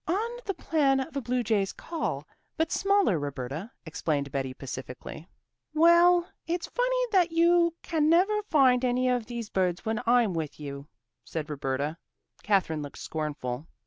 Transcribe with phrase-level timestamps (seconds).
[0.07, 2.25] "On the plan of a blue jay's call,
[2.57, 5.27] but smaller, Roberta," explained Betty pacifically.
[5.75, 10.59] "Well, it's funny that you can never find any of these birds when I'm with
[10.59, 10.87] you,"
[11.23, 11.99] said Roberta.
[12.41, 13.67] Katherine looked scornful.